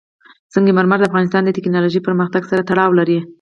[0.53, 3.19] سنگ مرمر د افغانستان د تکنالوژۍ پرمختګ سره تړاو لري.